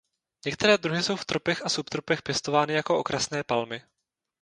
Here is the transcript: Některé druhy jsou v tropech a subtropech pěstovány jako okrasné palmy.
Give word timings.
Některé 0.45 0.77
druhy 0.77 1.03
jsou 1.03 1.15
v 1.15 1.25
tropech 1.25 1.65
a 1.65 1.69
subtropech 1.69 2.21
pěstovány 2.23 2.73
jako 2.73 2.97
okrasné 2.99 3.43
palmy. 3.43 3.81